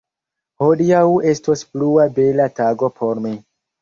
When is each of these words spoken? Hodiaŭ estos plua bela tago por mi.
Hodiaŭ 0.61 1.03
estos 1.33 1.63
plua 1.75 2.07
bela 2.19 2.49
tago 2.61 2.91
por 3.01 3.23
mi. 3.27 3.35